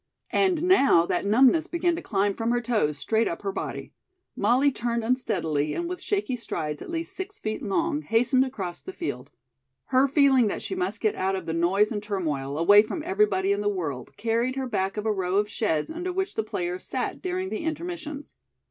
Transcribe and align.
And 0.31 0.63
now 0.63 1.05
that 1.05 1.27
numbness 1.27 1.67
began 1.67 1.95
to 1.95 2.01
climb 2.01 2.33
from 2.33 2.49
her 2.49 2.59
toes 2.59 2.97
straight 2.97 3.27
up 3.27 3.43
her 3.43 3.51
body. 3.51 3.93
Molly 4.35 4.71
turned 4.71 5.03
unsteadily 5.03 5.75
and 5.75 5.87
with 5.87 6.01
shaky 6.01 6.35
strides 6.35 6.81
at 6.81 6.89
least 6.89 7.13
six 7.15 7.37
feet 7.37 7.61
long, 7.61 8.01
hastened 8.01 8.43
across 8.43 8.81
the 8.81 8.93
field. 8.93 9.29
Her 9.93 10.07
feeling 10.07 10.47
that 10.47 10.63
she 10.63 10.73
must 10.73 11.01
get 11.01 11.13
out 11.13 11.35
of 11.35 11.45
the 11.45 11.53
noise 11.53 11.91
and 11.91 12.01
turmoil, 12.01 12.57
away 12.57 12.81
from 12.81 13.03
everybody 13.05 13.51
in 13.51 13.61
the 13.61 13.69
world, 13.69 14.17
carried 14.17 14.55
her 14.55 14.65
back 14.65 14.97
of 14.97 15.05
a 15.05 15.13
row 15.13 15.37
of 15.37 15.47
sheds 15.47 15.91
under 15.91 16.11
which 16.11 16.33
the 16.33 16.41
players 16.43 16.83
sat 16.83 17.21
during 17.21 17.49
the 17.49 17.63
intermissions. 17.63 18.33